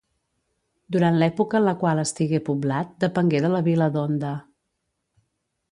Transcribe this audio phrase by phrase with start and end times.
[0.95, 4.35] Durant l'època en la qual estigué poblat, depengué de la vila d'Onda.